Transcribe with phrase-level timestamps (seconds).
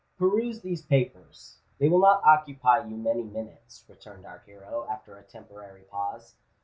[0.17, 5.83] "Peruse these papers—they will not occupy you many minutes," returned our hero, after a temporary
[5.83, 6.33] pause.